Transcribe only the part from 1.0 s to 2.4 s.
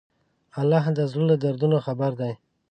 زړه له دردونو خبر دی.